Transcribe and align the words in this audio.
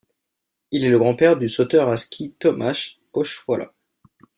Il 0.71 0.83
est 0.83 0.89
le 0.89 0.97
grand-père 0.97 1.37
du 1.37 1.47
sauteur 1.47 1.87
à 1.87 1.95
ski 1.95 2.33
Tomasz 2.39 2.93
Pochwała. 3.11 3.71